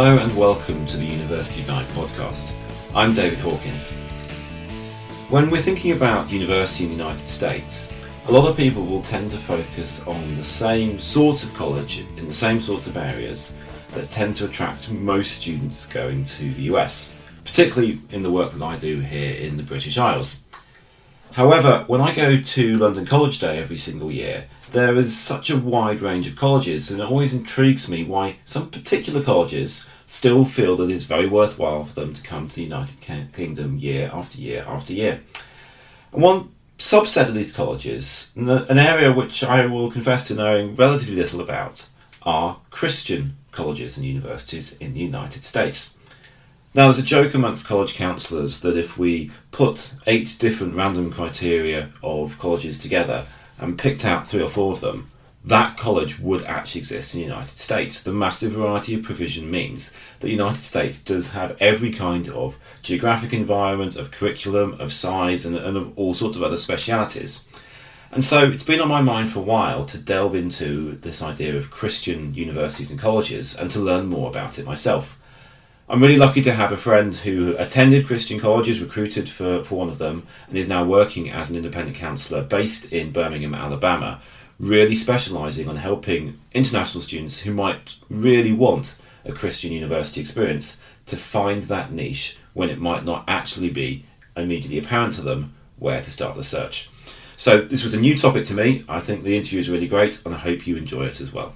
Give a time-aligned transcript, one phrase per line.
[0.00, 2.52] Hello and welcome to the University Guys podcast.
[2.94, 3.90] I'm David Hawkins.
[5.28, 7.92] When we're thinking about university in the United States,
[8.28, 12.28] a lot of people will tend to focus on the same sorts of college in
[12.28, 13.56] the same sorts of areas
[13.94, 18.62] that tend to attract most students going to the US, particularly in the work that
[18.62, 20.44] I do here in the British Isles.
[21.32, 25.56] However, when I go to London College Day every single year, there is such a
[25.56, 30.76] wide range of colleges, and it always intrigues me why some particular colleges still feel
[30.76, 33.00] that it's very worthwhile for them to come to the United
[33.32, 35.20] Kingdom year after year after year.
[36.12, 41.16] And one subset of these colleges, an area which I will confess to knowing relatively
[41.16, 41.88] little about,
[42.22, 45.97] are Christian colleges and universities in the United States.
[46.78, 51.90] Now, there's a joke amongst college counsellors that if we put eight different random criteria
[52.04, 53.26] of colleges together
[53.58, 55.10] and picked out three or four of them,
[55.44, 58.04] that college would actually exist in the United States.
[58.04, 62.56] The massive variety of provision means that the United States does have every kind of
[62.80, 67.48] geographic environment, of curriculum, of size, and, and of all sorts of other specialities.
[68.12, 71.56] And so it's been on my mind for a while to delve into this idea
[71.56, 75.17] of Christian universities and colleges and to learn more about it myself.
[75.90, 79.88] I'm really lucky to have a friend who attended Christian colleges, recruited for, for one
[79.88, 84.20] of them, and is now working as an independent counsellor based in Birmingham, Alabama,
[84.60, 91.16] really specialising on helping international students who might really want a Christian university experience to
[91.16, 94.04] find that niche when it might not actually be
[94.36, 96.90] immediately apparent to them where to start the search.
[97.36, 98.84] So, this was a new topic to me.
[98.90, 101.54] I think the interview is really great, and I hope you enjoy it as well.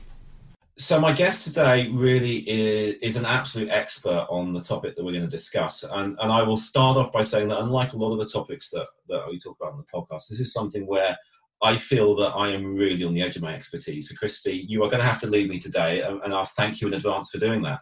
[0.78, 5.12] So my guest today really is, is, an absolute expert on the topic that we're
[5.12, 8.12] going to discuss, and, and I will start off by saying that unlike a lot
[8.12, 11.14] of the topics that, that we talk about on the podcast, this is something where
[11.62, 14.08] I feel that I am really on the edge of my expertise.
[14.08, 16.80] So Kristi, you are going to have to lead me today, and, and I'll thank
[16.80, 17.80] you in advance for doing that.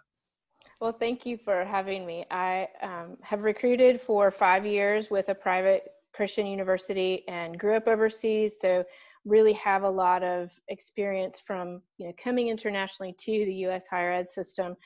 [0.80, 2.24] Well, thank you for having me.
[2.30, 7.86] I um, have recruited for five years with a private Christian university and grew up
[7.86, 8.84] overseas, so
[9.24, 13.84] really have a lot of experience from you know coming internationally to the U.S.
[13.90, 14.76] higher ed system,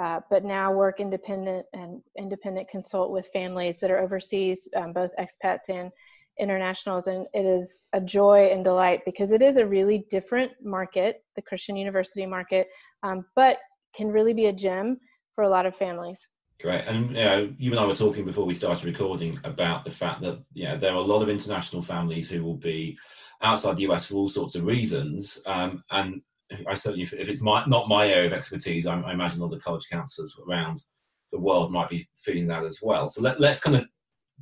[0.00, 5.10] uh, but now work independent and independent consult with families that are overseas, um, both
[5.18, 5.90] expats and
[6.38, 11.24] internationals, and it is a joy and delight because it is a really different market,
[11.36, 12.68] the Christian university market,
[13.02, 13.58] um, but
[13.94, 14.98] can really be a gem
[15.34, 16.28] for a lot of families.
[16.60, 16.84] Great.
[16.86, 20.20] And you, know, you and I were talking before we started recording about the fact
[20.22, 22.98] that know, there are a lot of international families who will be
[23.42, 25.40] outside the US for all sorts of reasons.
[25.46, 26.20] Um, and
[26.66, 29.86] I certainly, if it's my, not my area of expertise, I, I imagine other college
[29.90, 30.82] counselors around
[31.30, 33.06] the world might be feeling that as well.
[33.06, 33.86] So let, let's kind of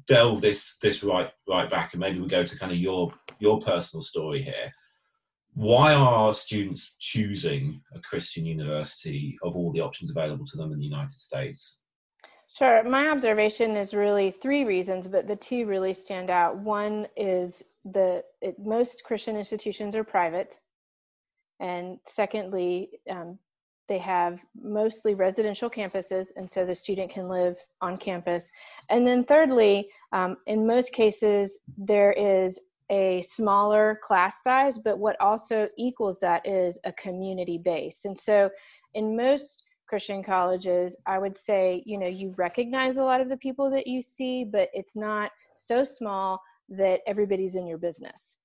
[0.06, 3.60] delve this this right right back, and maybe we go to kind of your your
[3.60, 4.70] personal story here.
[5.54, 10.78] Why are students choosing a Christian university of all the options available to them in
[10.78, 11.80] the United States?
[12.56, 12.82] Sure.
[12.84, 16.56] My observation is really three reasons, but the two really stand out.
[16.56, 20.58] One is the it, most Christian institutions are private,
[21.60, 23.38] and secondly, um,
[23.88, 28.50] they have mostly residential campuses, and so the student can live on campus.
[28.88, 32.58] And then thirdly, um, in most cases, there is
[32.90, 38.06] a smaller class size, but what also equals that is a community base.
[38.06, 38.48] And so
[38.94, 43.36] in most Christian colleges, I would say, you know, you recognize a lot of the
[43.36, 48.36] people that you see, but it's not so small that everybody's in your business.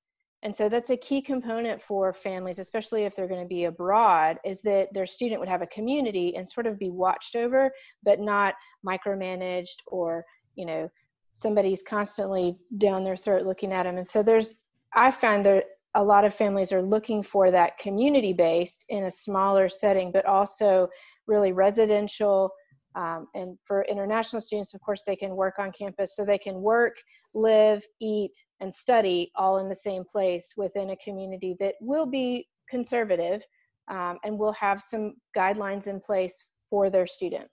[0.43, 4.37] And so that's a key component for families, especially if they're going to be abroad,
[4.43, 7.71] is that their student would have a community and sort of be watched over,
[8.03, 10.25] but not micromanaged or,
[10.55, 10.89] you know,
[11.31, 13.97] somebody's constantly down their throat looking at them.
[13.97, 14.55] And so there's,
[14.95, 19.11] I find that a lot of families are looking for that community based in a
[19.11, 20.87] smaller setting, but also
[21.27, 22.51] really residential.
[22.95, 26.55] Um, and for international students, of course, they can work on campus so they can
[26.61, 26.95] work
[27.33, 32.47] live, eat, and study all in the same place within a community that will be
[32.69, 33.41] conservative
[33.89, 37.47] um, and will have some guidelines in place for their student.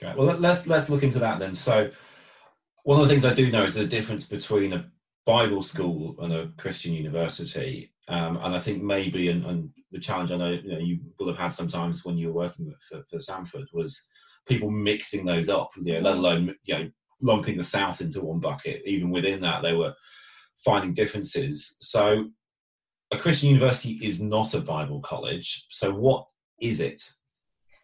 [0.00, 0.14] Okay.
[0.16, 1.54] Well, let's let's look into that then.
[1.54, 1.90] So,
[2.84, 4.90] one of the things I do know is the difference between a
[5.26, 10.32] Bible school and a Christian university, um, and I think maybe and, and, the challenge
[10.32, 13.18] I know you, know you will have had sometimes when you were working for, for
[13.18, 14.08] Samford was
[14.46, 16.18] people mixing those up, you know, let mm.
[16.18, 16.90] alone you know
[17.20, 18.82] lumping the South into one bucket.
[18.86, 19.94] Even within that, they were
[20.58, 21.76] finding differences.
[21.80, 22.30] So,
[23.10, 25.66] a Christian university is not a Bible college.
[25.70, 26.26] So, what
[26.60, 27.02] is it?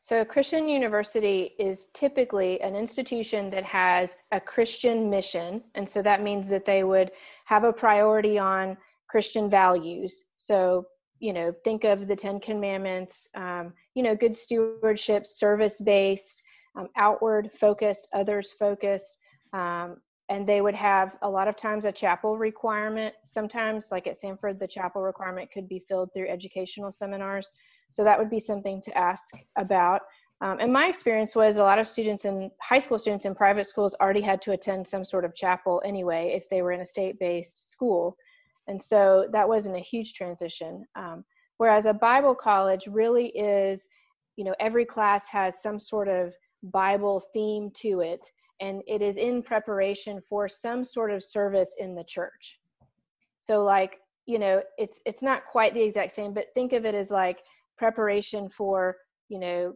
[0.02, 5.62] So, a Christian university is typically an institution that has a Christian mission.
[5.74, 7.10] And so that means that they would
[7.46, 8.76] have a priority on
[9.08, 10.24] Christian values.
[10.36, 10.84] So,
[11.24, 16.42] you know, think of the Ten Commandments, um, you know, good stewardship, service based,
[16.76, 19.16] um, outward focused, others focused.
[19.54, 19.96] Um,
[20.28, 23.14] and they would have a lot of times a chapel requirement.
[23.24, 27.52] Sometimes, like at Samford the chapel requirement could be filled through educational seminars.
[27.90, 30.02] So that would be something to ask about.
[30.42, 33.66] Um, and my experience was a lot of students in high school students in private
[33.66, 36.86] schools already had to attend some sort of chapel anyway if they were in a
[36.86, 38.18] state based school.
[38.66, 40.84] And so that wasn't a huge transition.
[40.96, 41.24] Um,
[41.58, 43.86] whereas a Bible college really is,
[44.36, 48.26] you know, every class has some sort of Bible theme to it,
[48.60, 52.58] and it is in preparation for some sort of service in the church.
[53.42, 56.94] So, like, you know, it's it's not quite the exact same, but think of it
[56.94, 57.40] as like
[57.76, 58.96] preparation for,
[59.28, 59.74] you know,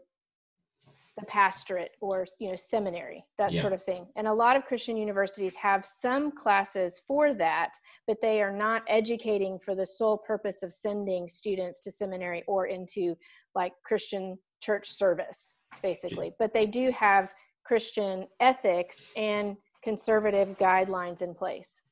[1.18, 3.60] the pastorate or you know seminary that yeah.
[3.60, 4.06] sort of thing.
[4.16, 7.72] And a lot of christian universities have some classes for that
[8.06, 12.66] but they are not educating for the sole purpose of sending students to seminary or
[12.66, 13.16] into
[13.54, 16.32] like christian church service basically.
[16.38, 17.32] But they do have
[17.64, 21.82] christian ethics and conservative guidelines in place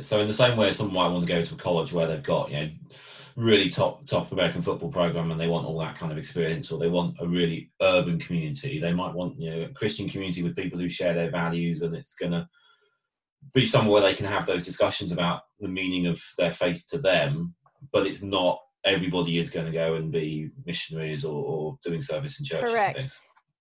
[0.00, 2.22] so in the same way someone might want to go to a college where they've
[2.22, 2.70] got you know
[3.36, 6.78] really top top American football program and they want all that kind of experience, or
[6.78, 8.78] they want a really urban community.
[8.78, 11.94] They might want you know a Christian community with people who share their values, and
[11.94, 12.48] it's going to
[13.54, 16.98] be somewhere where they can have those discussions about the meaning of their faith to
[16.98, 17.54] them.
[17.92, 22.38] But it's not everybody is going to go and be missionaries or, or doing service
[22.38, 22.70] in churches.
[22.70, 22.98] Correct.
[22.98, 23.12] And,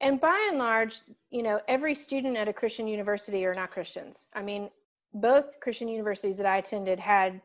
[0.01, 4.25] and by and large, you know, every student at a Christian university are not Christians.
[4.33, 4.69] I mean,
[5.13, 7.41] both Christian universities that I attended had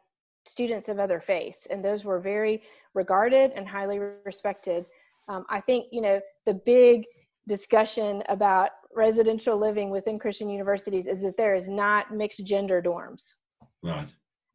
[0.47, 2.63] students of other faiths, and those were very
[2.95, 4.87] regarded and highly respected.
[5.29, 7.05] Um, I think you know the big
[7.49, 13.23] discussion about residential living within Christian universities is that there is not mixed gender dorms.
[13.83, 14.09] Right.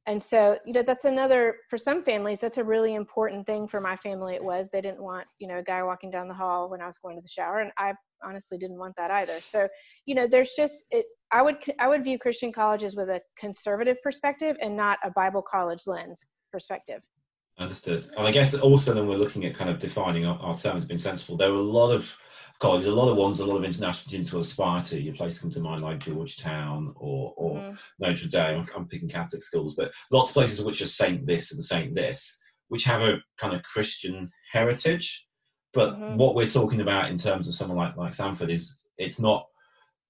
[0.07, 2.39] And so, you know, that's another for some families.
[2.39, 4.33] That's a really important thing for my family.
[4.33, 6.87] It was they didn't want, you know, a guy walking down the hall when I
[6.87, 7.93] was going to the shower, and I
[8.23, 9.39] honestly didn't want that either.
[9.41, 9.67] So,
[10.05, 11.05] you know, there's just it.
[11.31, 15.41] I would I would view Christian colleges with a conservative perspective and not a Bible
[15.41, 16.21] college lens
[16.51, 17.01] perspective.
[17.57, 18.07] Understood.
[18.17, 20.97] And I guess also then we're looking at kind of defining our, our terms being
[20.97, 21.37] sensible.
[21.37, 22.15] There are a lot of
[22.59, 25.01] colleges, a lot of ones, a lot of international students will aspire to.
[25.01, 27.75] Your place come to mind like Georgetown or, or mm-hmm.
[27.99, 28.59] Notre Dame.
[28.59, 31.95] I'm, I'm, picking Catholic schools, but lots of places which are Saint this and Saint
[31.95, 32.39] this,
[32.69, 35.27] which have a kind of Christian heritage.
[35.73, 36.17] But mm-hmm.
[36.17, 39.47] what we're talking about in terms of someone like like Samford is it's not.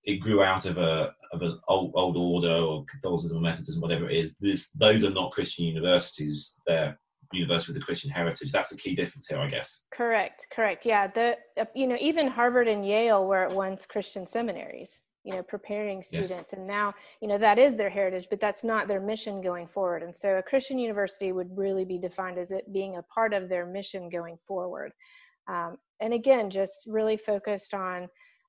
[0.04, 4.10] It grew out of a of an old old order or Catholicism or Methodism, whatever
[4.10, 4.36] it is.
[4.40, 6.60] This those are not Christian universities.
[6.66, 6.98] They're
[7.34, 8.52] university with a Christian heritage.
[8.52, 9.84] That's the key difference here, I guess.
[9.94, 10.86] Correct, correct.
[10.86, 14.92] Yeah, the uh, you know even Harvard and Yale were at once Christian seminaries.
[15.24, 16.54] You know, preparing students, yes.
[16.54, 20.02] and now you know that is their heritage, but that's not their mission going forward.
[20.02, 23.48] And so, a Christian university would really be defined as it being a part of
[23.48, 24.92] their mission going forward.
[25.48, 28.08] Um, and again, just really focused on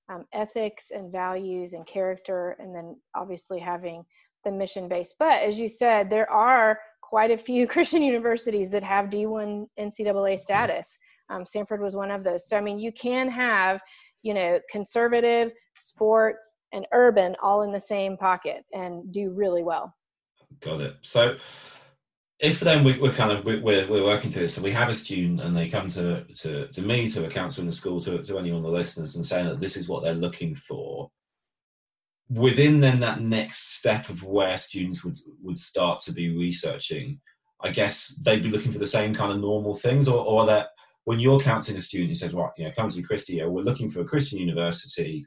[0.09, 4.05] um, ethics and values and character, and then obviously having
[4.45, 5.15] the mission base.
[5.19, 10.39] But as you said, there are quite a few Christian universities that have D1 NCAA
[10.39, 10.97] status.
[11.31, 12.49] Um, Samford was one of those.
[12.49, 13.81] So, I mean, you can have,
[14.23, 19.95] you know, conservative, sports, and urban all in the same pocket and do really well.
[20.61, 20.97] Got it.
[21.03, 21.37] So,
[22.43, 24.95] if then we, are kind of we're, we're working through this, so we have a
[24.95, 28.23] student and they come to to, to me, to a counselor in the school, to,
[28.23, 31.11] to anyone the listeners, and saying that this is what they're looking for
[32.33, 37.21] within then that next step of where students would would start to be researching
[37.61, 40.69] i guess they'd be looking for the same kind of normal things or, or that
[41.05, 43.89] when you're counseling a student who says right you know come to Kristi we're looking
[43.89, 45.27] for a christian university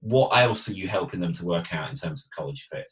[0.00, 2.90] what else are you helping them to work out in terms of college fit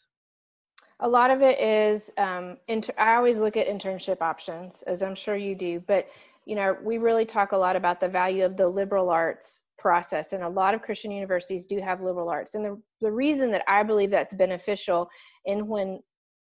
[1.00, 5.14] a lot of it is um, inter- i always look at internship options as i'm
[5.14, 6.08] sure you do but
[6.44, 10.32] you know we really talk a lot about the value of the liberal arts process
[10.32, 13.62] and a lot of christian universities do have liberal arts and the, the reason that
[13.68, 15.08] i believe that's beneficial
[15.44, 16.00] in when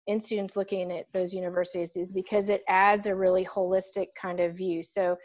[0.08, 4.56] in students looking at those universities is because it adds a really holistic kind of
[4.56, 4.82] view.
[4.82, 5.16] So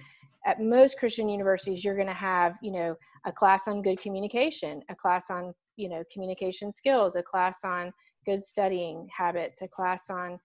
[0.46, 4.82] at most christian universities you're going to have you know a class on good communication
[4.90, 7.92] a class on you know communication skills a class on
[8.28, 10.38] good studying habits a class on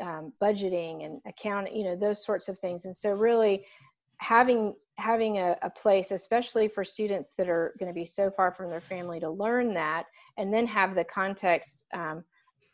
[0.00, 2.84] um, budgeting and accounting you know those sorts of things.
[2.84, 3.66] And so really
[4.18, 8.50] having having a, a, place especially for students that are going to be so far
[8.50, 10.04] from their family to learn that
[10.38, 12.24] and then have the context um,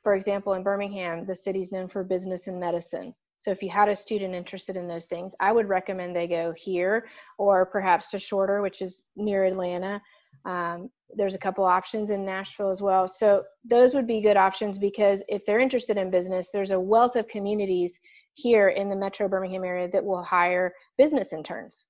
[0.04, 3.12] for example in birmingham the city's known for business and medicine.
[3.38, 6.52] So if you had a student interested in those things i would recommend they go
[6.56, 10.00] here or perhaps to shorter which is near atlanta
[10.44, 14.78] um, there's a couple options in nashville as well so those would be good options
[14.78, 17.98] because if they're interested in business there's a wealth of communities
[18.34, 21.84] here in the metro Birmingham area that will hire business interns.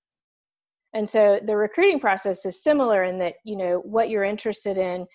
[0.94, 5.06] And so the recruiting process is similar in that, you know, what you're interested in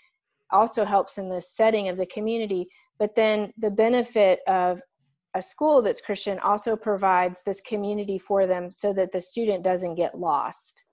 [0.51, 2.67] also helps in the setting of the community.
[2.97, 4.81] But then the benefit of
[5.35, 9.95] a school that's Christian also provides this community for them so that the student doesn't
[9.95, 10.83] get lost.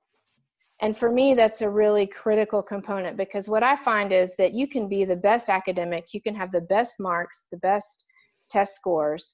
[0.85, 4.69] And for me, that's a really critical component because what I find is that you
[4.69, 8.05] can be the best academic, you can have the best marks, the best
[8.51, 9.33] test scores,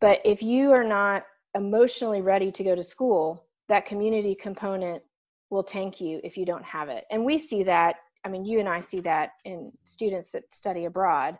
[0.00, 1.24] but if you are not
[1.56, 5.02] emotionally ready to go to school, that community component
[5.50, 7.06] will tank you if you don't have it.
[7.10, 10.84] And we see that, I mean, you and I see that in students that study
[10.84, 11.36] abroad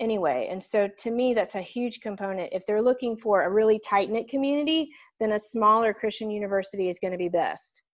[0.00, 0.48] anyway.
[0.50, 2.52] And so to me, that's a huge component.
[2.52, 6.98] If they're looking for a really tight knit community, then a smaller Christian university is
[6.98, 7.84] going to be best.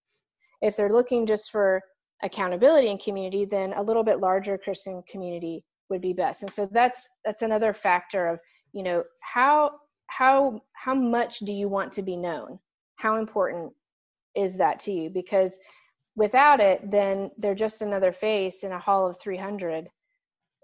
[0.63, 1.83] If they're looking just for
[2.23, 6.43] accountability and community, then a little bit larger Christian community would be best.
[6.43, 8.39] And so that's that's another factor of
[8.73, 9.73] you know how
[10.07, 12.59] how how much do you want to be known?
[12.97, 13.73] How important
[14.35, 15.11] is that to you?
[15.11, 15.59] Because
[16.17, 19.89] without it, then they're just another face in a hall of 300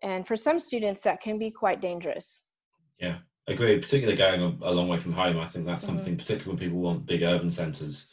[0.03, 2.41] and for some students that can be quite dangerous
[2.99, 5.97] yeah agree particularly going a, long way from home i think that's mm-hmm.
[5.97, 8.11] something particularly when people want big urban centres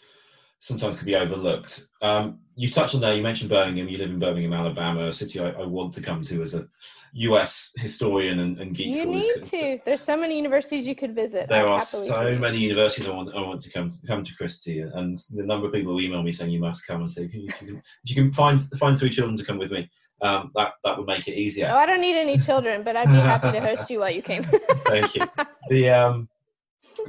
[0.65, 4.17] sometimes could be overlooked um, you touched on there you mentioned birmingham you live in
[4.17, 6.67] birmingham alabama a city I, I want to come to as a
[7.13, 11.47] us historian and, and geek you need to there's so many universities you could visit
[11.47, 15.15] there are so many universities I want, I want to come come to Kristi and
[15.35, 17.47] the number of people who email me saying you must come and say if you
[17.47, 19.89] can, if you can find find three children to come with me
[20.21, 21.67] um, that that would make it easier.
[21.69, 24.21] Oh, I don't need any children, but I'd be happy to host you while you
[24.21, 24.43] came.
[24.87, 25.27] Thank you.
[25.69, 26.29] The um,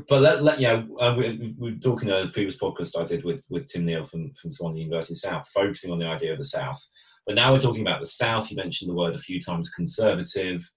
[0.08, 3.04] but let, let you know, uh, we, we were talking in a previous podcast I
[3.04, 6.38] did with with Tim Neal from from Sewanee University South, focusing on the idea of
[6.38, 6.82] the South.
[7.26, 8.50] But now we're talking about the South.
[8.50, 10.68] You mentioned the word a few times: conservative,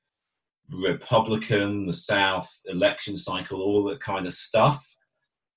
[0.71, 4.83] Republican, the South, election cycle, all that kind of stuff,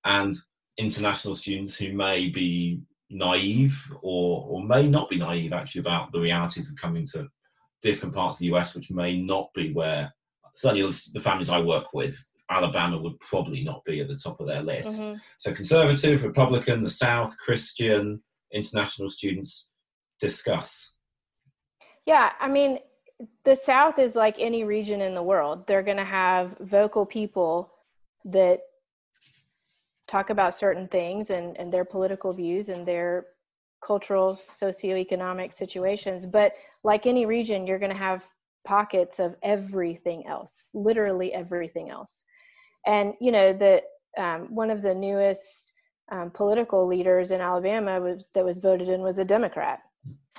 [0.04, 0.36] and
[0.78, 2.80] international students who may be
[3.10, 7.28] naive or, or may not be naive actually about the realities of coming to
[7.82, 10.12] different parts of the US, which may not be where
[10.54, 12.18] certainly the families I work with,
[12.52, 15.00] Alabama would probably not be at the top of their list.
[15.00, 15.18] Mm-hmm.
[15.38, 19.72] So conservative, Republican, the South, Christian, international students
[20.20, 20.96] discuss.
[22.06, 22.78] Yeah, I mean,
[23.44, 25.66] the South is like any region in the world.
[25.66, 27.72] They're going to have vocal people
[28.24, 28.60] that
[30.08, 33.26] talk about certain things and, and their political views and their
[33.82, 36.52] cultural socioeconomic situations but
[36.84, 38.22] like any region you're going to have
[38.64, 42.22] pockets of everything else literally everything else
[42.86, 43.82] and you know the
[44.18, 45.72] um, one of the newest
[46.10, 49.80] um, political leaders in alabama was that was voted in was a democrat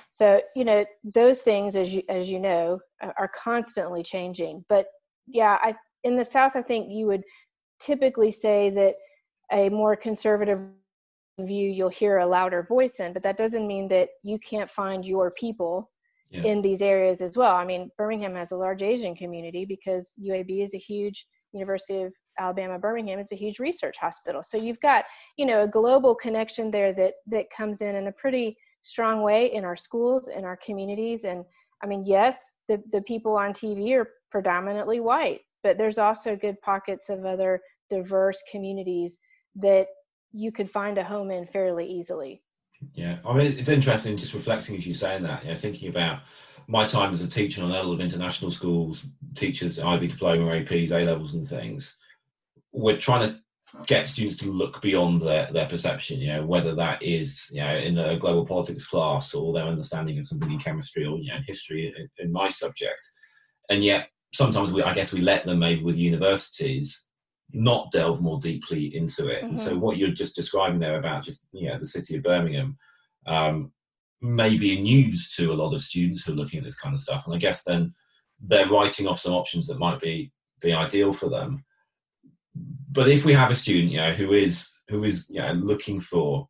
[0.08, 2.78] so you know those things as you as you know
[3.18, 4.86] are constantly changing but
[5.26, 5.74] yeah i
[6.04, 7.24] in the south i think you would
[7.80, 8.94] typically say that
[9.52, 10.60] a more conservative
[11.40, 15.04] view, you'll hear a louder voice in, but that doesn't mean that you can't find
[15.04, 15.90] your people
[16.30, 16.42] yeah.
[16.42, 17.54] in these areas as well.
[17.54, 22.12] I mean, Birmingham has a large Asian community because UAB is a huge University of
[22.38, 24.42] Alabama Birmingham is a huge research hospital.
[24.42, 25.04] So you've got,
[25.36, 29.52] you know, a global connection there that that comes in in a pretty strong way
[29.52, 31.44] in our schools, in our communities and
[31.82, 36.60] I mean, yes, the the people on TV are predominantly white, but there's also good
[36.62, 37.60] pockets of other
[37.90, 39.18] diverse communities
[39.56, 39.88] that
[40.32, 42.42] you could find a home in fairly easily.
[42.94, 46.20] Yeah, I mean, it's interesting just reflecting as you're saying that, you know, thinking about
[46.66, 50.90] my time as a teacher on a lot of international schools, teachers, IB diploma, APs,
[50.90, 51.98] A levels, and things.
[52.74, 53.38] We're trying to
[53.86, 57.74] get students to look beyond their, their perception, you know, whether that is, you know,
[57.74, 61.40] in a global politics class or their understanding of something in chemistry or, you know,
[61.46, 63.00] history in, in my subject.
[63.70, 67.08] And yet, sometimes we, I guess we let them maybe with universities
[67.52, 69.38] not delve more deeply into it.
[69.38, 69.46] Mm-hmm.
[69.46, 69.80] And so mm-hmm.
[69.80, 72.76] what you're just describing there about just you know the city of Birmingham
[73.26, 73.72] um,
[74.20, 77.00] may be news to a lot of students who are looking at this kind of
[77.00, 77.26] stuff.
[77.26, 77.92] And I guess then
[78.40, 81.64] they're writing off some options that might be be ideal for them.
[82.94, 86.00] But if we have a student, you know, who is who is you know looking
[86.00, 86.48] for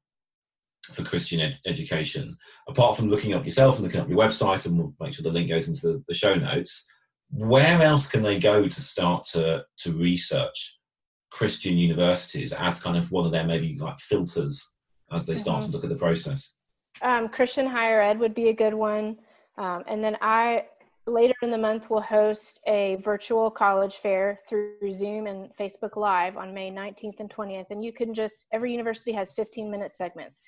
[0.93, 2.37] for Christian ed- education,
[2.69, 5.31] apart from looking up yourself and looking up your website, and we'll make sure the
[5.31, 6.87] link goes into the, the show notes.
[7.31, 10.79] Where else can they go to start to to research
[11.31, 14.77] Christian universities as kind of one of their maybe like filters
[15.11, 15.71] as they start mm-hmm.
[15.71, 16.55] to look at the process?
[17.01, 19.17] Um, Christian higher ed would be a good one.
[19.57, 20.67] Um, and then I
[21.06, 26.37] later in the month we'll host a virtual college fair through Zoom and Facebook Live
[26.37, 27.66] on May 19th and 20th.
[27.70, 30.40] And you can just, every university has 15 minute segments.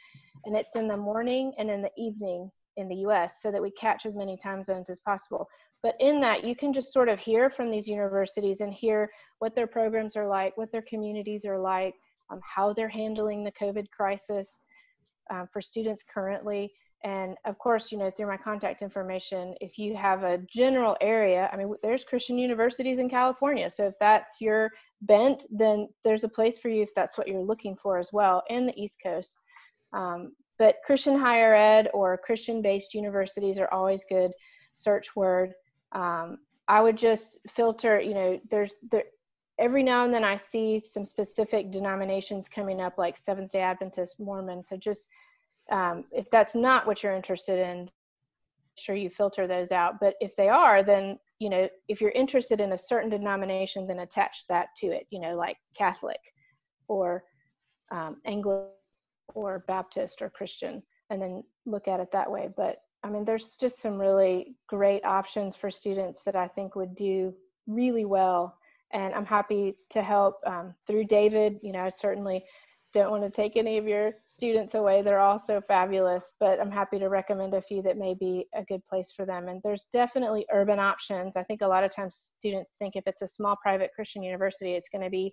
[0.44, 3.70] And it's in the morning and in the evening in the US so that we
[3.72, 5.46] catch as many time zones as possible.
[5.82, 9.54] But in that, you can just sort of hear from these universities and hear what
[9.54, 11.94] their programs are like, what their communities are like,
[12.30, 14.62] um, how they're handling the COVID crisis.
[15.30, 16.72] um, for students currently.
[17.06, 21.48] And of course, you know, through my contact information, if you have a general area,
[21.52, 23.70] I mean, there's Christian universities in California.
[23.70, 24.72] So if that's your
[25.02, 28.42] bent, then there's a place for you if that's what you're looking for as well,
[28.50, 29.36] in the East Coast.
[29.92, 34.32] Um, but Christian higher ed or Christian based universities are always good
[34.72, 35.52] search word.
[35.92, 39.04] Um, I would just filter, you know, there's there
[39.60, 44.16] every now and then I see some specific denominations coming up like Seventh day Adventist,
[44.18, 44.64] Mormon.
[44.64, 45.06] So just
[45.70, 47.88] um, if that's not what you're interested in,
[48.78, 49.94] sure you filter those out.
[50.00, 54.00] But if they are, then you know, if you're interested in a certain denomination, then
[54.00, 56.20] attach that to it, you know, like Catholic
[56.88, 57.25] or
[57.90, 58.70] um, Anglican
[59.35, 62.49] or Baptist or Christian, and then look at it that way.
[62.56, 66.94] But I mean, there's just some really great options for students that I think would
[66.94, 67.35] do
[67.66, 68.56] really well.
[68.92, 71.58] And I'm happy to help um, through David.
[71.62, 72.44] You know, certainly
[72.97, 75.03] don't want to take any of your students away.
[75.03, 78.65] They're all so fabulous, but I'm happy to recommend a few that may be a
[78.65, 79.49] good place for them.
[79.49, 81.37] And there's definitely urban options.
[81.37, 84.73] I think a lot of times students think if it's a small private Christian university,
[84.73, 85.31] it's going to be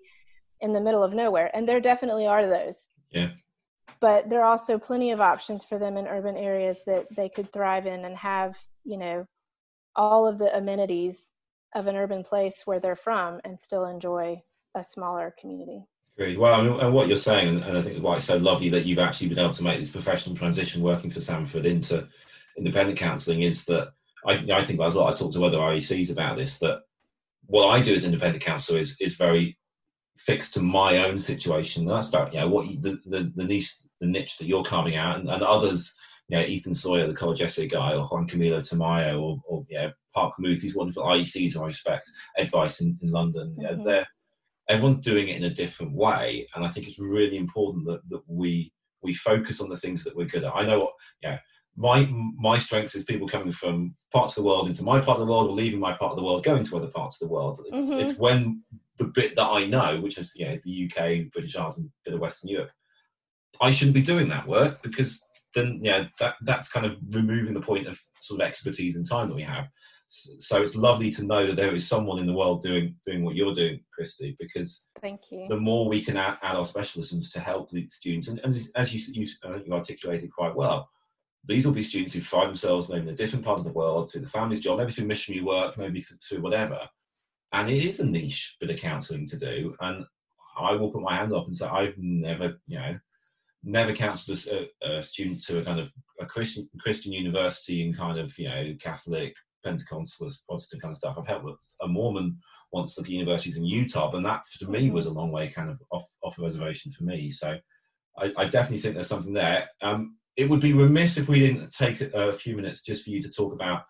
[0.60, 1.50] in the middle of nowhere.
[1.54, 2.76] And there definitely are those.
[3.12, 3.30] Yeah
[4.00, 7.52] but there are also plenty of options for them in urban areas that they could
[7.52, 9.26] thrive in and have you know
[9.96, 11.18] all of the amenities
[11.76, 14.42] of an urban place where they're from and still enjoy
[14.76, 16.40] a smaller community Great.
[16.40, 19.30] Well, and what you're saying, and I think why it's so lovely that you've actually
[19.30, 22.08] been able to make this professional transition working for Samford into
[22.56, 23.94] independent counselling is that
[24.26, 25.14] I, I think a lot.
[25.14, 26.60] I talk to other IECs about this.
[26.60, 26.82] That
[27.48, 29.58] what I do as independent counsellor is is very
[30.18, 31.86] fixed to my own situation.
[31.86, 34.96] That's about you know what you, the, the, the niche the niche that you're carving
[34.96, 35.98] out, and, and others.
[36.30, 39.78] You know, Ethan Sawyer, the college essay guy, or Juan Camilo Tamayo, or, or you
[39.78, 43.54] know, Parke Muth, these wonderful IECs I respect, advice in, in London.
[43.58, 43.84] You know, mm-hmm.
[43.84, 44.08] they're
[44.70, 48.22] everyone's doing it in a different way, and I think it's really important that that
[48.28, 48.72] we
[49.02, 50.56] we focus on the things that we're good at.
[50.56, 51.38] I know what you know,
[51.76, 55.26] my my strength is people coming from parts of the world into my part of
[55.26, 57.34] the world or leaving my part of the world going to other parts of the
[57.34, 58.00] world it's, mm-hmm.
[58.00, 58.62] it's when
[58.98, 61.88] the bit that i know which is you know is the uk british isles and
[61.88, 62.70] a bit of western europe
[63.60, 67.62] i shouldn't be doing that work because then yeah that that's kind of removing the
[67.62, 69.68] point of sort of expertise and time that we have
[70.16, 73.36] so it's lovely to know that there is someone in the world doing doing what
[73.36, 77.40] you're doing Kristi because thank you the more we can add, add our specialisms to
[77.40, 79.28] help the students and, and as you, you,
[79.66, 80.90] you articulated quite well
[81.46, 84.12] these will be students who find themselves maybe in a different part of the world
[84.12, 86.80] through the family's job, maybe through missionary work, maybe through whatever.
[87.52, 89.76] And it is a niche bit of counselling to do.
[89.82, 90.06] And
[90.58, 92.98] I will put my hand up and say I've never, you know,
[93.64, 98.20] never counselled a, a, student to a kind of a Christian Christian university and kind
[98.20, 101.18] of you know Catholic, Pentecostalist, Protestant kind of stuff.
[101.18, 101.50] I've helped
[101.82, 102.38] a Mormon
[102.72, 105.70] once look at universities in Utah, and that for me was a long way kind
[105.70, 107.30] of off off the reservation for me.
[107.30, 107.58] So
[108.18, 109.70] I, I definitely think there's something there.
[109.82, 113.22] Um, it would be remiss if we didn't take a few minutes just for you
[113.22, 113.84] to talk about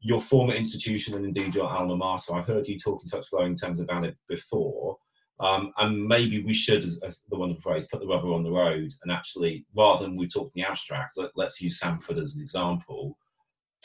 [0.00, 2.34] your former institution and indeed your alma mater.
[2.34, 4.96] I've heard you talk in such glowing terms about it before.
[5.38, 8.50] Um, and maybe we should, as, as, the wonderful phrase, put the rubber on the
[8.50, 12.36] road and actually, rather than we talk in the abstract, let, us use Samford as
[12.36, 13.18] an example.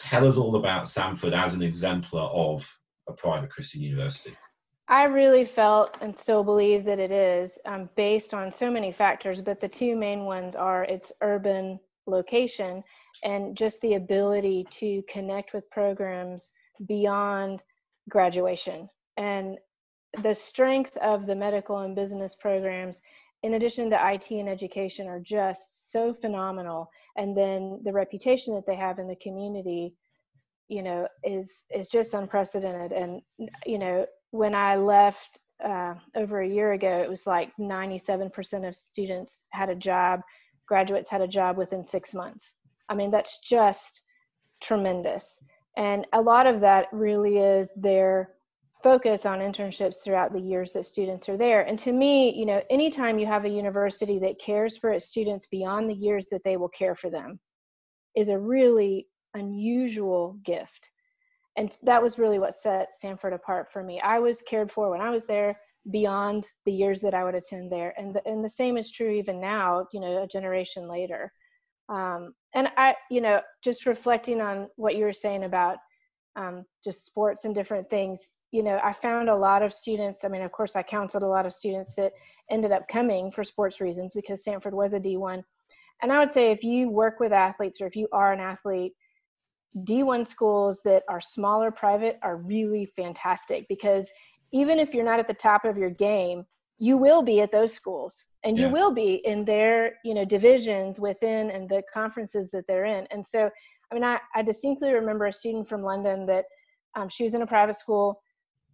[0.01, 4.35] Tell us all about Samford as an exemplar of a private Christian university.
[4.87, 9.41] I really felt and still believe that it is um, based on so many factors,
[9.41, 12.83] but the two main ones are its urban location
[13.23, 16.51] and just the ability to connect with programs
[16.87, 17.61] beyond
[18.09, 19.57] graduation and
[20.23, 23.01] the strength of the medical and business programs
[23.43, 28.65] in addition to IT and education are just so phenomenal and then the reputation that
[28.65, 29.93] they have in the community
[30.67, 33.21] you know is is just unprecedented and
[33.65, 38.75] you know when I left uh, over a year ago it was like 97% of
[38.75, 40.21] students had a job
[40.71, 42.53] graduates had a job within six months.
[42.87, 44.03] I mean, that's just
[44.61, 45.25] tremendous.
[45.75, 48.29] And a lot of that really is their
[48.83, 51.61] focus on internships throughout the years that students are there.
[51.61, 55.47] And to me, you know, anytime you have a university that cares for its students
[55.47, 57.39] beyond the years that they will care for them
[58.15, 60.89] is a really unusual gift.
[61.57, 63.99] And that was really what set Samford apart for me.
[63.99, 67.71] I was cared for when I was there beyond the years that I would attend
[67.71, 67.93] there.
[67.97, 71.31] And the, and the same is true even now, you know, a generation later.
[71.89, 75.77] Um, and I, you know, just reflecting on what you were saying about
[76.35, 80.19] um, just sports and different things, you know, I found a lot of students.
[80.23, 82.13] I mean, of course, I counseled a lot of students that
[82.49, 85.43] ended up coming for sports reasons because Samford was a D1.
[86.01, 88.93] And I would say if you work with athletes or if you are an athlete,
[89.83, 94.09] D1 schools that are smaller private are really fantastic because
[94.51, 96.45] even if you're not at the top of your game,
[96.77, 98.65] you will be at those schools and Yeah.
[98.67, 103.05] you will be in their you know divisions within and the conferences that they're in
[103.11, 103.49] and so
[103.91, 106.45] i mean i, I distinctly remember a student from london that
[106.95, 108.20] um, she was in a private school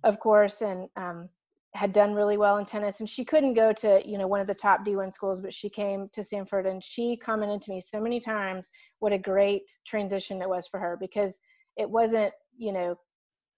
[0.04, 1.30] of course and um,
[1.74, 4.48] had done really well in tennis and she couldn't go to you know one of
[4.48, 8.00] the top d1 schools but she came to Samford and she commented to me so
[8.00, 11.38] many times what a great transition it was for her because
[11.78, 12.96] it wasn't you know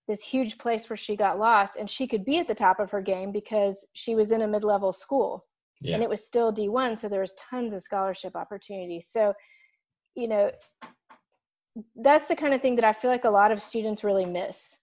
[0.08, 2.90] this huge place where she got lost and she could be at the top of
[2.90, 5.46] her game because she was in a mid-level school
[5.82, 5.94] Yeah.
[5.94, 9.34] and it was still d1 so there was tons of scholarship opportunities so
[10.16, 10.52] you know
[11.96, 14.79] that's the kind of thing that i feel like a lot of students really miss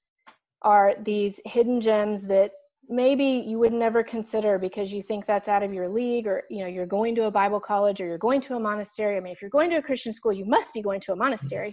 [0.67, 2.51] are these hidden gems that
[2.89, 6.61] maybe you would never consider because you think that's out of your league or you
[6.63, 9.17] know you're going to a bible college or you're going to a monastery.
[9.17, 11.17] I mean if you're going to a christian school you must be going to a
[11.17, 11.73] monastery.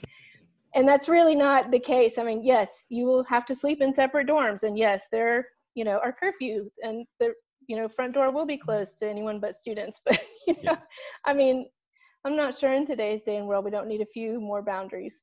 [0.75, 2.17] And that's really not the case.
[2.19, 5.83] I mean yes you will have to sleep in separate dorms and yes there you
[5.83, 7.33] know are curfews and the
[7.67, 10.01] you know front door will be closed to anyone but students.
[10.05, 10.77] But you know Yeah.
[11.25, 11.57] i mean
[12.25, 15.15] i'm not sure in today's day and world we don't need a few more boundaries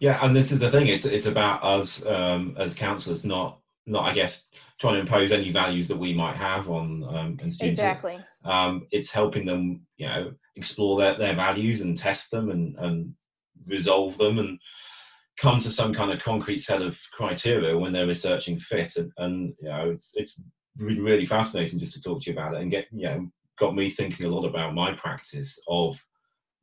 [0.00, 0.86] Yeah, and this is the thing.
[0.88, 4.46] It's it's about us um, as counsellors, not not I guess
[4.80, 7.80] trying to impose any values that we might have on um, and students.
[7.80, 12.76] exactly Um, it's helping them, you know, explore their, their values and test them and
[12.78, 13.14] and
[13.66, 14.58] resolve them and
[15.38, 18.96] come to some kind of concrete set of criteria when they're researching fit.
[18.96, 20.42] And, and you know, it's it's
[20.76, 23.74] been really fascinating just to talk to you about it and get you know got
[23.74, 25.98] me thinking a lot about my practice of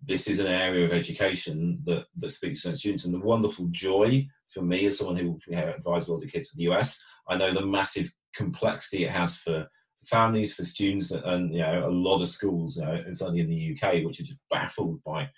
[0.05, 4.27] this is an area of education that, that speaks to students and the wonderful joy
[4.49, 7.01] for me as someone who advises a lot of kids in the US.
[7.29, 9.67] I know the massive complexity it has for
[10.05, 12.77] families, for students, and you know a lot of schools.
[12.77, 15.29] You know, in the UK, which are just baffled by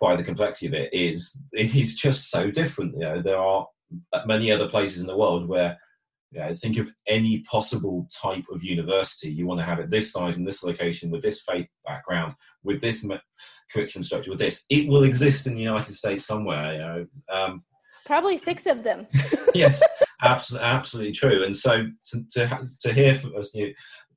[0.00, 0.92] by the complexity of it.
[0.92, 2.94] Is it is just so different.
[2.94, 3.66] You know, there are
[4.26, 5.78] many other places in the world where
[6.36, 10.12] you know, think of any possible type of university you want to have it this
[10.12, 13.18] size in this location with this faith background with this me-
[13.72, 14.64] curriculum structure with this.
[14.70, 17.64] It will exist in the united states somewhere you know um,
[18.04, 19.06] probably six of them.
[19.54, 19.82] Yes
[20.22, 21.44] absolutely absolutely true.
[21.44, 23.74] And so to, to, to hear from us you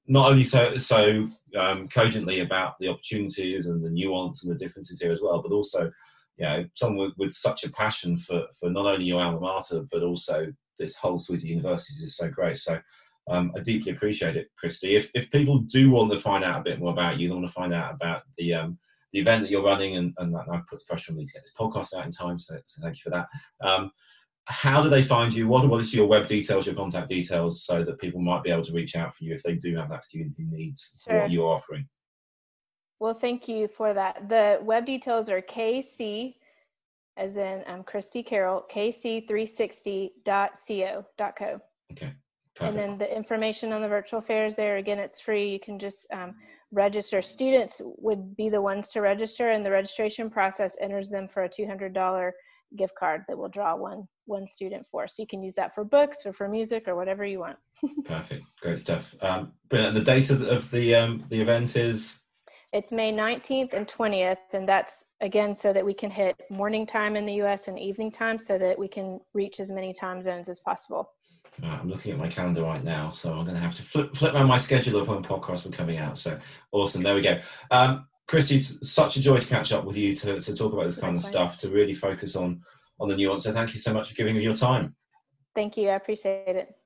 [0.08, 1.28] not only so so
[1.58, 5.52] um, cogently about the opportunities and the nuance and the differences here as well but
[5.52, 5.92] also
[6.38, 9.86] you know someone with, with such a passion for for not only your alma mater
[9.92, 10.48] but also
[10.80, 12.80] this whole suite of universities is so great so
[13.30, 14.96] um, I deeply appreciate it, Kristi.
[14.96, 17.48] If, if people do want to find out a bit more about you, they want
[17.48, 18.78] to find out about the um,
[19.12, 21.44] the event that you're running, and, and that, that puts pressure on me to get
[21.44, 22.38] this podcast out in time.
[22.38, 23.28] So, so thank you for that.
[23.62, 23.92] Um,
[24.46, 25.48] how do they find you?
[25.48, 28.64] What what is your web details, your contact details, so that people might be able
[28.64, 31.22] to reach out for you if they do have that student who needs Sure.
[31.22, 31.88] what you're offering?
[33.00, 34.28] Well, thank you for that.
[34.28, 36.36] The web details are KC,
[37.20, 41.60] as in um, Kristi Carroll, kc360.co.co.
[41.92, 42.14] Okay,
[42.62, 45.52] And then the information on the virtual fairs there, again, it's free.
[45.52, 46.34] You can just um,
[46.72, 47.22] register.
[47.22, 51.50] Students would be the ones to register, and the registration process enters them for a
[51.50, 52.32] $200
[52.78, 55.08] gift card that will draw one one student for.
[55.08, 57.58] So you can use that for books or for music or whatever you want.
[58.06, 59.16] Perfect, great stuff.
[59.22, 59.98] Um, brilliant.
[59.98, 62.22] And the date of the, of the um, the event is
[62.72, 67.16] It's May 19th and 20th, and that's again so that we can hit morning time
[67.16, 70.50] in the US and evening time so that we can reach as many time zones
[70.50, 71.12] as possible.
[71.62, 74.16] Right, I'm looking at my calendar right now, so I'm going to have to flip,
[74.16, 76.18] flip around my schedule of when podcasts were coming out.
[76.18, 76.40] So
[76.72, 77.04] awesome.
[77.04, 77.42] There we go.
[77.70, 80.86] Um, Kristi, it's such a joy to catch up with you to, to talk about
[80.86, 82.62] this kind of stuff, to really focus on
[83.00, 83.46] on the nuance.
[83.46, 84.96] So thank you so much for giving me your time.
[85.56, 85.90] Thank you.
[85.90, 86.79] I appreciate it.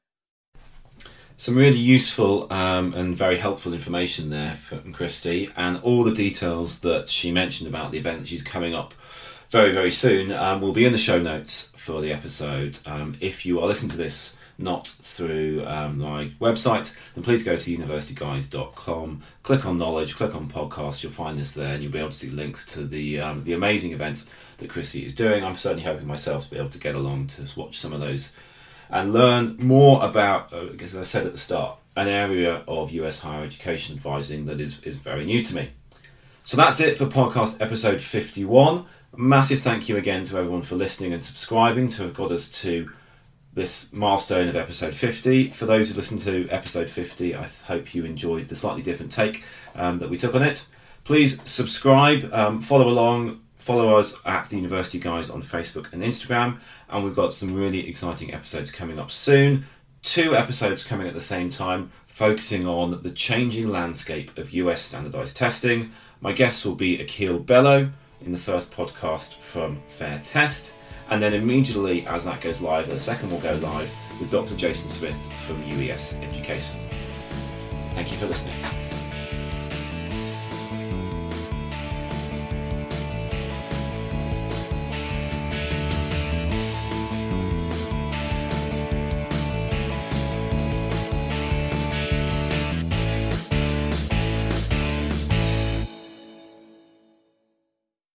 [1.35, 6.81] Some really useful um, and very helpful information there from Kristi, and all the details
[6.81, 8.93] that she mentioned about the event she's coming up
[9.49, 12.79] very, very soon um, will be in the show notes for the episode.
[12.85, 17.55] Um, if you are listening to this not through um, my website, then please go
[17.55, 21.99] to universityguys.com, click on knowledge, click on podcast, you'll find this there, and you'll be
[21.99, 25.43] able to see links to the um, the amazing event that Kristi is doing.
[25.43, 28.33] I'm certainly hoping myself to be able to get along to watch some of those
[28.93, 33.19] and learn more about, uh, as I said at the start, an area of US
[33.19, 35.71] higher education advising that is, is very new to me.
[36.45, 38.85] So that's it for podcast episode 51.
[39.15, 42.91] Massive thank you again to everyone for listening and subscribing to have got us to
[43.55, 45.49] this milestone of episode 50.
[45.49, 49.43] For those who listened to episode 50, I hope you enjoyed the slightly different take
[49.73, 50.67] um, that we took on it.
[51.03, 56.59] Please subscribe, um, follow along, follow us at the University Guys on Facebook and Instagram.
[56.89, 59.65] And we've got some really exciting episodes coming up soon.
[60.01, 65.37] Two episodes coming at the same time, focusing on the changing landscape of US standardized
[65.37, 65.93] testing.
[66.19, 67.89] My guest will be Akil Bello
[68.21, 70.73] in the first podcast from Fair Test.
[71.09, 74.57] And then immediately as that goes live, the second will go live with Dr.
[74.57, 76.75] Jason Smith from UES Education.
[77.91, 78.72] Thank you for listening.